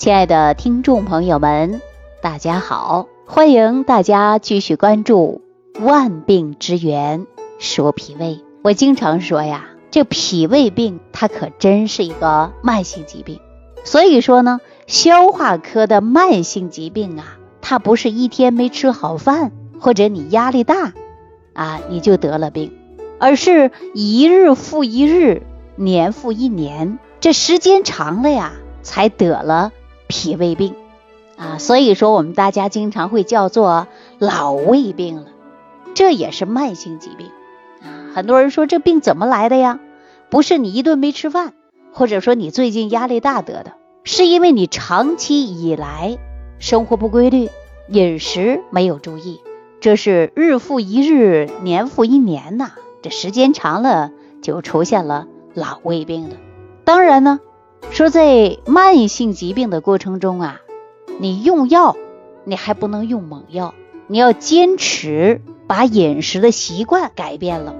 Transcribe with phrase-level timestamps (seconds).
[0.00, 1.82] 亲爱的听众朋友们，
[2.22, 5.42] 大家好，欢迎大家继续关注
[5.84, 7.26] 《万病之源
[7.58, 8.36] 说脾胃》。
[8.62, 13.40] 我经常说呀，这脾胃病它可真是一个慢性疾病。
[13.84, 20.94] 所以说呢，消化科的慢性疾病啊，它不是一天没吃好饭，或者你压力大
[21.52, 22.72] 啊，你就得了病，
[23.18, 25.42] 而是一日复一日，
[25.76, 29.72] 年复一年，这时间长了呀，才得了。
[30.10, 30.74] 脾胃病
[31.38, 33.86] 啊，所以说我们大家经常会叫做
[34.18, 35.26] 老胃病了，
[35.94, 37.28] 这也是慢性疾病
[37.80, 38.12] 啊。
[38.12, 39.78] 很多人说这病怎么来的呀？
[40.28, 41.54] 不是你一顿没吃饭，
[41.92, 46.18] 或者说你最近压力大得的，是因为你长期以来
[46.58, 47.48] 生活不规律，
[47.88, 49.40] 饮食没有注意，
[49.80, 54.10] 这是日复一日，年复一年呐，这时间长了
[54.42, 56.36] 就出现了老胃病了。
[56.84, 57.40] 当然呢。
[57.90, 60.60] 说在慢性疾病的过程中啊，
[61.18, 61.96] 你用药，
[62.44, 63.74] 你还不能用猛药，
[64.06, 67.74] 你要坚持把饮食的习惯改变了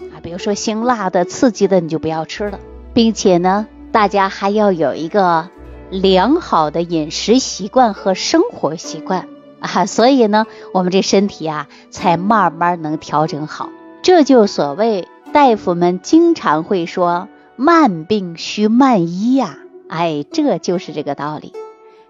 [0.00, 2.60] 啊，比如说辛辣的、刺激的你就不要吃了，
[2.94, 5.50] 并且呢，大家还要有一个
[5.90, 9.28] 良好的饮食习惯和生活习惯
[9.60, 13.70] 啊，所以呢，我们这身体啊才慢慢能调整好。
[14.02, 17.28] 这就所谓大夫们经常会说。
[17.60, 21.52] 慢病需慢医呀，哎，这就是这个道理。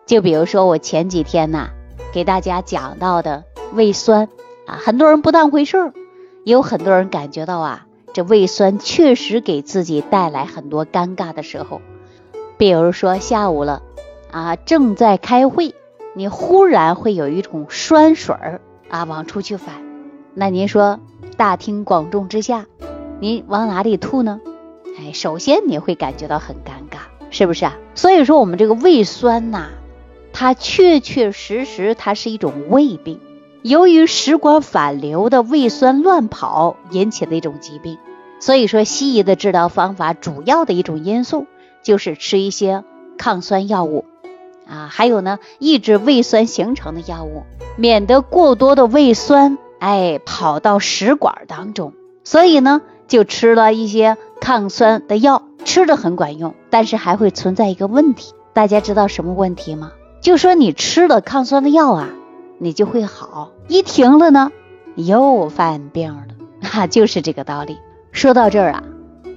[0.05, 1.71] 就比如说我前几天呐，
[2.13, 4.29] 给大家讲到的胃酸
[4.67, 5.95] 啊，很多人不当回事儿，
[6.45, 11.81] 也有很多人感觉到啊，这胃酸确实给自己带来很多尴尬的时候。
[12.59, 13.81] 比如说下午了
[14.31, 15.75] 啊，正在开会，
[16.13, 19.77] 你忽然会有一种酸水儿啊往出去反，
[20.35, 21.01] 那您说
[21.39, 22.67] 大庭广众之下，
[23.19, 24.43] 您往哪里吐呢？
[24.99, 27.77] 哎，首先你会感觉到很尴尬，是不是啊？
[27.95, 29.69] 所以说我们这个胃酸呐，
[30.33, 33.21] 它确确实实它是一种胃病，
[33.63, 37.97] 由于食管反流的胃酸乱跑引起的一种疾病。
[38.41, 41.47] 所以说西医的治疗方法主要的一种因素
[41.83, 42.85] 就是吃一些
[43.17, 44.05] 抗酸药物
[44.67, 47.45] 啊，还有呢抑制胃酸形成的药物，
[47.77, 51.93] 免得过多的胃酸哎跑到食管当中。
[52.25, 54.17] 所以呢就吃了一些。
[54.41, 59.93] 抗酸的药吃的很管用，但是还会存在一个问题，大家知道什么问题吗？
[60.21, 62.09] 就说你吃了抗酸的药啊，
[62.59, 64.51] 你就会好，一停了呢，
[64.97, 66.27] 又犯病了，
[66.63, 67.79] 哈，就是这个道理。
[68.13, 68.83] 说到这儿啊，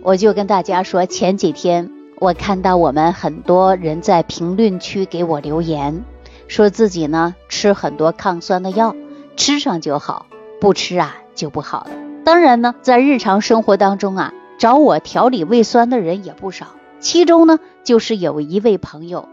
[0.02, 6.04] 我就跟大家说，前几天我看到我们很多人在评论区给我留言，
[6.48, 8.96] 说自己呢吃很多抗酸的药，
[9.36, 10.26] 吃上就好，
[10.60, 11.92] 不吃啊就不好了。
[12.24, 14.34] 当然呢，在日常生活当中啊。
[14.62, 16.68] 找我调理胃酸的人也不少，
[17.00, 19.28] 其中呢，就是有一位朋友，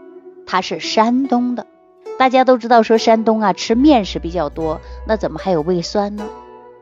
[0.47, 1.67] 他是山东的。
[2.17, 6.27] 大家都知道说山东啊吃面食比较多，那怎么还有胃酸呢？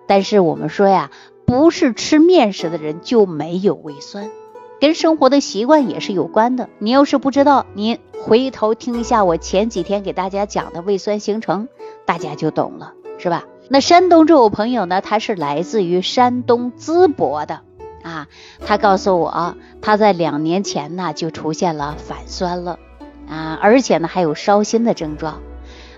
[0.08, 1.12] 但是我们说呀，
[1.46, 4.32] 不是吃面食的人就没有胃酸，
[4.80, 6.70] 跟生活的习惯也是有关的。
[6.80, 11.68] 你要是不知道，您回头听一下我前几天给大家讲的胃酸形成，
[12.06, 13.44] 大家就懂了，是吧？
[13.68, 17.60] 那山东这位朋友呢，他是来自于山东淄博的。
[18.18, 18.28] 啊，
[18.66, 22.80] 他告诉我，他在两年前呢就出现了反酸了，
[23.30, 25.42] 啊，而且呢还有烧心的症状，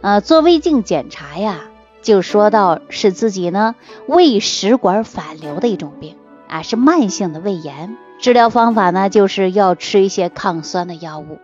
[0.01, 1.61] 呃，做胃镜检查呀，
[2.01, 3.75] 就说到是自己呢
[4.07, 6.17] 胃食管反流的一种病，
[6.49, 11.39] 啊，是慢性的胃炎，治疗方法呢就是要吃一些抗酸的药物，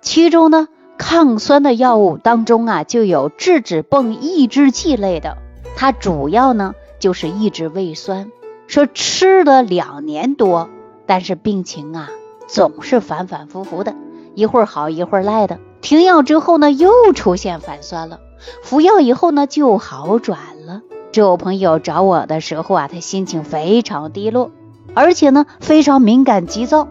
[0.00, 5.38] 其中呢抗酸的药物当中啊就有质子泵抑制剂类的，
[5.76, 8.30] 它主要呢就是抑制胃酸。
[8.70, 10.70] 说吃了两年多，
[11.04, 12.08] 但是病情啊
[12.46, 13.96] 总是反反复复的，
[14.36, 15.58] 一会儿好一会儿赖的。
[15.80, 18.20] 停药之后呢，又出现反酸了。
[18.62, 20.38] 服药以后呢，就好转
[20.68, 20.82] 了。
[21.10, 24.52] 这位朋友找我的时候啊，他心情非常低落，
[24.94, 26.86] 而且呢非常敏感急躁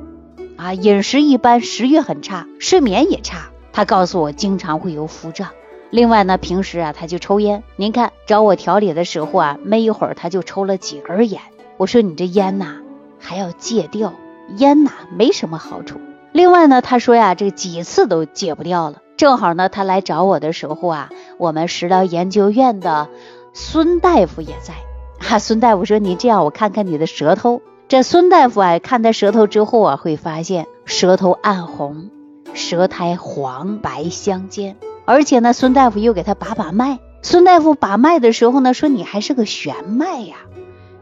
[0.58, 3.52] 啊，饮食一般，食欲很差，睡眠也差。
[3.72, 5.52] 他告诉我经常会有腹胀。
[5.92, 7.64] 另外呢，平时啊他就抽烟。
[7.78, 11.40] 您看找我调理的时候啊，没一会儿他就抽了几根烟。
[11.80, 12.76] 我说你这烟呐
[13.20, 14.14] 还要戒掉，
[14.58, 15.98] 烟呐没什么好处。
[16.34, 18.98] 另外呢，他说呀，这几次都戒不掉了。
[19.16, 23.08] 正好呢，他来找我的时候啊，我们食疗研究院的
[23.54, 24.74] 孙大夫也在。
[25.22, 27.62] 哈，孙大夫说你这样，我看看你的舌头。
[27.88, 32.10] 这孙大夫啊，看他舌头之后啊，会发现舌头暗红，
[32.54, 34.75] 舌苔黄白相间。
[35.06, 37.00] 而且呢，孙大夫又给他把把脉。
[37.22, 40.36] 孙大夫把脉的时候呢，说你还是个悬脉呀。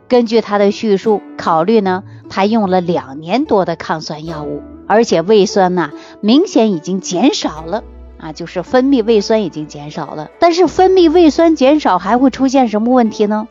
[0.08, 7.84] 根据他的叙述，考虑呢，他用了两年多的抗酸药物，而且胃酸呐明显已经减少了，
[8.18, 10.30] 啊，就是分泌胃酸已经减少了。
[10.40, 13.48] 但是分泌胃酸减少还会出现什么问题呢？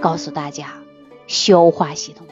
[0.00, 0.66] 告诉大家，
[1.26, 2.26] 消化系统。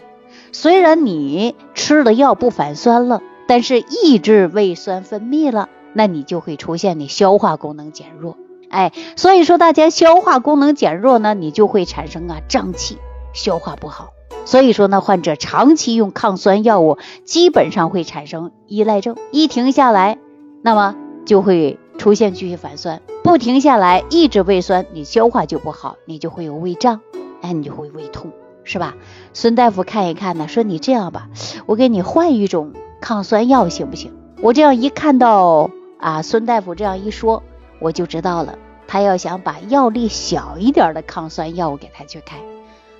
[0.52, 8.36] 虽然你吃了药不反酸了，但是抑制胃酸分泌了，那你就会出现你消化功能减弱。
[8.68, 12.98] 哎，所以说大家消化功能减弱呢，你就会产生啊胀气，
[13.34, 14.14] 消化不好。
[14.46, 19.16] 所以说呢，患者长期用抗酸药物，基本上会产生依赖症。
[19.30, 20.18] 一停下来，
[20.62, 20.96] 那么
[21.26, 27.00] 就会出现继续反酸；不停下来，一直胃酸，你消化就不好，你就会有胃胀，
[27.40, 28.32] 哎，你就会胃痛，
[28.64, 28.94] 是吧？
[29.32, 31.28] 孙大夫看一看呢，说你这样吧，
[31.64, 34.12] 我给你换一种抗酸药行不行？
[34.42, 37.42] 我这样一看到啊，孙大夫这样一说，
[37.78, 38.58] 我就知道了。
[38.86, 42.36] 他要想把药力小一点的抗酸药物给他去开，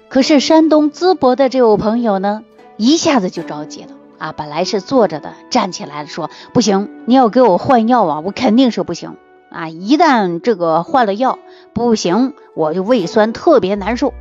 [0.08, 2.42] 可是山东淄博的这位朋友呢，
[2.76, 4.32] 一下子就着急了啊！
[4.32, 8.20] 本来是坐着的，站起来了说：“不行，你要给我换药啊！
[8.20, 9.16] 我肯定是不行
[9.50, 9.68] 啊！
[9.68, 11.38] 一旦这个换了药
[11.72, 14.14] 不行，我就胃酸特别难受。”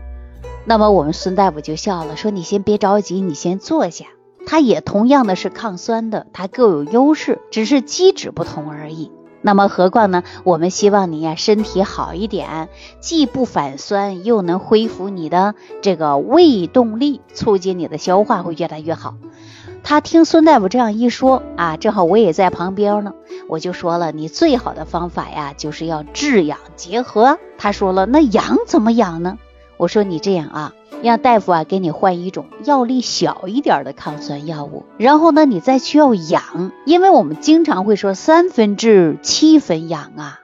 [0.66, 4.06] 那么我们孙大夫就笑了，说：“你先别着急，你先坐下。
[4.46, 9.12] 他也同样的是抗酸的，他各有优势，只是机制不同而已。”
[9.46, 10.24] 那么何况呢？
[10.46, 12.70] 我们希望你呀身体好一点，
[13.02, 19.16] 既不反酸，又能恢复你的这个胃动力，促进你的消化会越来越好。
[19.84, 23.14] 他听孙大夫这样一说啊，正好我也在旁边呢，
[23.50, 27.38] 我就说了，你最好的方法呀，就是要治养结合。
[27.58, 29.38] 他说了，那养怎么养呢？
[29.84, 30.74] 我说你这样啊。
[31.02, 40.40] 让大夫啊给你换一种药力小一点的抗酸药物，然后呢，你再需要养，因为我们经常会说三分治七分养啊。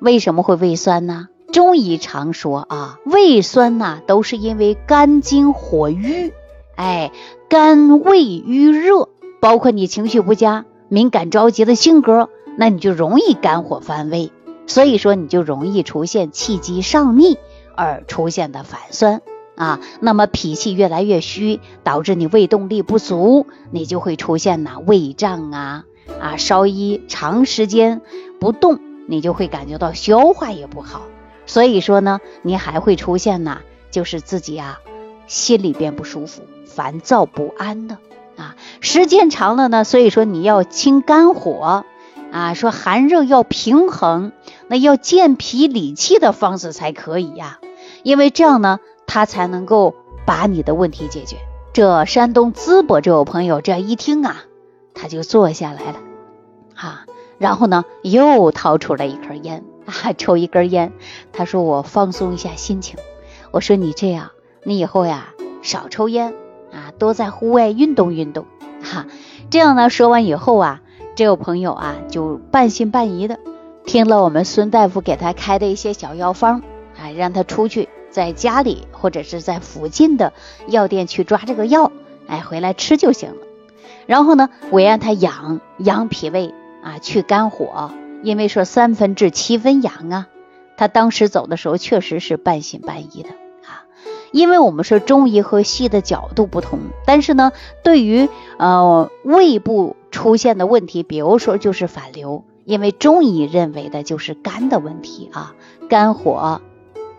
[0.00, 1.28] 为什么会胃酸呢？
[1.50, 6.34] 中医常说啊，胃酸呐都是因为肝经火郁，
[6.76, 7.10] 哎，
[7.48, 9.08] 肝胃郁热，
[9.40, 12.28] 包括你情绪不佳、敏感着急的性格，
[12.58, 14.30] 那你就容易肝火犯胃，
[14.66, 17.38] 所以说你就容易出现气机上逆
[17.76, 19.20] 而出现的反酸。
[19.54, 25.84] 啊，那么脾气越来越虚，导致你胃动力不足，你就会出现呐胃胀啊
[26.18, 28.00] 啊，稍一长时间
[28.40, 31.02] 不动，你就会感觉到消化也不好，
[31.44, 33.58] 所以说呢，你还会出现呐，
[33.90, 34.80] 就是自己啊
[35.26, 37.98] 心里边不舒服、烦躁不安的
[38.38, 41.84] 啊，时间长了呢，所以说你要清肝火
[42.32, 44.32] 啊，说寒热要平衡，
[44.72, 47.60] 那要健脾理气的方式才可以呀，
[48.02, 48.80] 因为这样呢。
[49.04, 51.36] 他才能够把你的问题解决。
[51.74, 54.44] 这山东淄博这位朋友这一听啊，
[54.94, 55.98] 他就坐下来了，
[56.74, 57.04] 啊，
[57.36, 60.94] 然后呢又掏出了一颗烟，啊，抽一根烟。
[61.30, 62.96] 他说：“我放松一下心情。”
[63.52, 64.30] 我说：“你这样，
[64.62, 66.32] 你以后呀少抽烟
[66.72, 68.46] 啊，多在户外运动运动。”
[68.82, 69.04] 哈，
[69.50, 70.80] 这样呢说完以后啊，
[71.16, 73.38] 这位朋友啊就半信半疑的
[73.92, 76.62] 听了我们孙大夫给他开的一些小药方，
[76.96, 77.90] 啊，让他出去。
[78.10, 80.32] 在家里或者是在附近的
[80.66, 81.92] 药店去抓这个药，
[82.26, 83.36] 哎，回来吃就行了。
[84.06, 87.90] 然后呢，我让他养养脾胃啊，去肝火，
[88.22, 90.28] 因为说三分治七分养啊。
[90.78, 93.28] 他当时走的时候确实是半信半疑的
[93.66, 93.84] 啊，
[94.32, 97.52] 因为我们说中医和西的角度不同，但是呢，
[97.84, 105.54] 对于呃胃部出现的问题，比如说就是反流，因为中医认为的就是肝的问题啊，
[105.88, 106.60] 肝火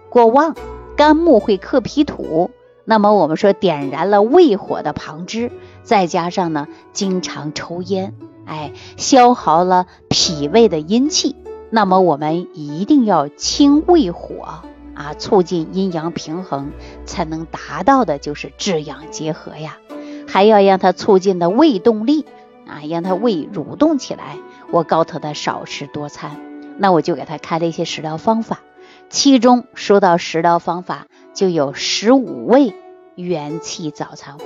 [0.09, 0.55] 过旺。
[0.95, 2.51] 肝木会克脾土，
[2.85, 8.13] 那么我们说点燃了胃火的旁支，再加上呢经常抽烟，
[8.45, 11.35] 哎，消耗了脾胃的阴气。
[11.71, 14.61] 那么我们一定要清胃火
[14.93, 16.73] 啊，促进阴阳平衡，
[17.05, 19.79] 才能达到的就是治养结合呀。
[20.27, 22.23] 还要让它促进的胃动力
[22.67, 24.37] 啊，让它胃蠕动起来。
[24.73, 26.41] 我告诉他少吃多餐，
[26.79, 28.61] 那我就给他开了一些食疗方法。
[29.07, 32.73] 其中说到食疗方法，就有十五味
[33.13, 34.45] 元气早餐糊。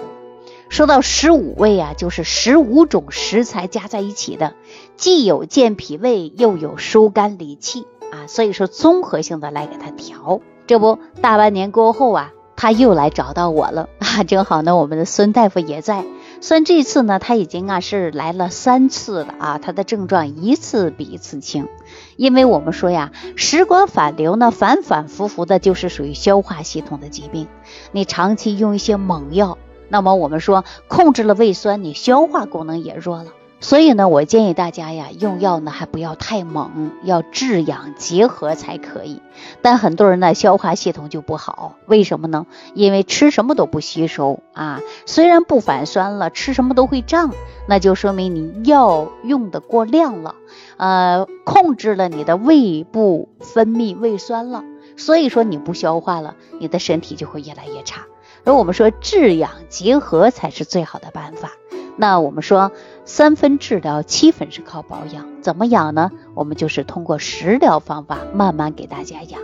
[0.67, 4.53] 说到十五味啊，就是十五种食材加在一起的，
[4.97, 8.27] 既有健脾胃，又有疏肝理气啊。
[8.27, 10.41] 所以说综合性的来给他调。
[10.65, 16.03] 这不大半年过后啊，他又来找到我了啊，正好呢，我们的孙大夫也在。
[16.39, 21.67] 虽然这次呢，他已经啊是来了三次了啊，他的症状一次比一次轻。
[22.15, 27.47] 因为我们说呀，食管反流呢，反反复复的，就是属于消化系统的疾病。
[27.91, 29.57] 你长期用一些猛药，
[29.89, 33.31] 那么我们说控制了胃酸，你消化功能也弱了。
[33.59, 39.21] 所以呢，我建议大家呀，用药呢还不要太猛，要制养结合才可以。
[39.63, 42.45] 但很多人呢，消化系统就不好，为什么呢？
[42.75, 47.33] 因为吃什么都不吸收啊，虽然不反酸了，吃什么都会胀，
[47.67, 50.35] 那就说明你药用的过量了。
[50.77, 54.63] 呃，控制了你的胃部分泌胃酸了，
[54.97, 58.05] 所以说你不消化了，你的身体就会越来越差。
[58.43, 61.51] 而我们说制养结合才是最好的办法。
[61.99, 62.71] 那我们说
[63.05, 65.41] 三分治疗，七分是靠保养。
[65.41, 66.11] 怎么养呢？
[66.35, 69.41] 我们就是通过食疗方法慢慢给大家养。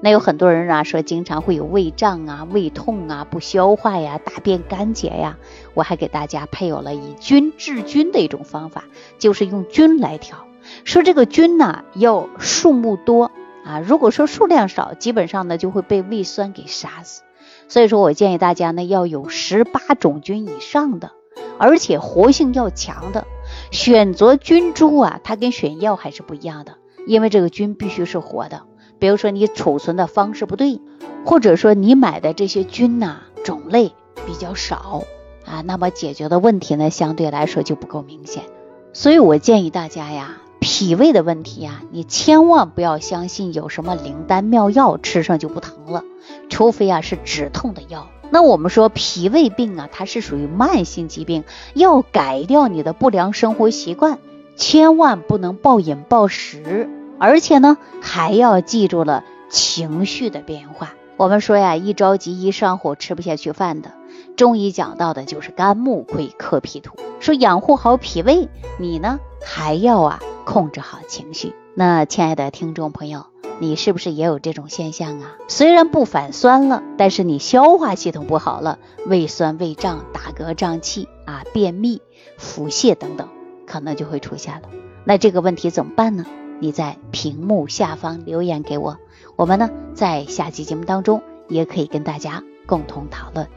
[0.00, 5.38] 那有很多人啊说经常会有胃胀啊、胃痛啊、不消化呀、大便干结呀，
[5.72, 8.84] 我还给大家配有了以菌治菌的一种方法，
[9.18, 10.46] 就是用菌来调。
[10.84, 13.30] 说这个菌呢要数目多
[13.64, 17.22] 啊，如果说数量少，基本上呢就会被胃酸给杀死。
[17.68, 21.12] 所以说我建议大家呢要有十八种菌以上的，
[21.58, 23.26] 而且活性要强的。
[23.70, 26.76] 选择菌株啊，它跟选药还是不一样的，
[27.06, 28.62] 因为这个菌必须是活的。
[28.98, 30.80] 比如说你储存的方式不对，
[31.26, 33.92] 或者说你买的这些菌呐种类
[34.26, 35.02] 比较少
[35.44, 38.44] 啊，那么解决的问题呢相对来说就不够明显。
[38.92, 46.04] 所以我建议大家呀，脾胃的问题呀，你千万不要相信有什么灵丹妙药吃上就不疼了，
[46.48, 48.06] 除非啊是止痛的药。
[48.34, 54.18] 那我们说脾胃病啊，它是属于慢性疾病，要改掉你的不良生活习惯，
[54.56, 56.90] 千万不能暴饮暴食。
[57.20, 60.94] 而且呢，还要记住了情绪的变化。
[61.16, 63.92] 我们说呀，一着急一上火吃不下去饭的，
[64.34, 66.96] 中医讲到的就是肝木亏克脾土。
[67.20, 68.48] 说养护好脾胃，
[68.80, 71.54] 你呢还要啊控制好情绪。
[71.76, 73.26] 那亲爱的听众朋友，
[73.58, 75.34] 你是不是也有这种现象啊？
[75.48, 82.00] 虽然不反酸了，但是你消化系统不好了，胃酸、胃胀、打嗝、胀气啊、便秘、
[82.38, 83.28] 腹泻等等，
[83.66, 84.68] 可能就会出现了。
[85.02, 86.24] 那这个问题怎么办呢？
[86.60, 88.98] 你在屏幕下方留言给我，
[89.34, 93.48] 我们呢在下期节目当中也可以跟大家共同讨论。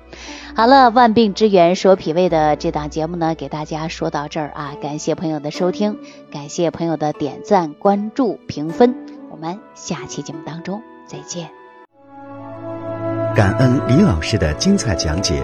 [0.56, 6.00] 好了，万病之源说脾胃的这档节目呢，给大家说到这儿啊，感谢朋友的收听，
[6.32, 8.96] 感谢朋友的点赞、关注、评分，
[9.30, 11.50] 我们下期节目当中再见。
[13.36, 15.44] 感恩李老师的精彩讲解。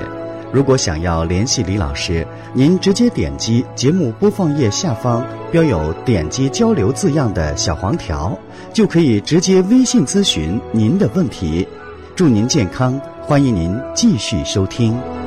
[0.52, 8.38] 如果想要联系李老师，您直接点击节目播放页下方标有“点击交流”字样的小黄条，
[8.72, 11.68] 就可以直接微信咨询您的问题。
[12.16, 15.23] 祝您健康，欢迎您继续收听。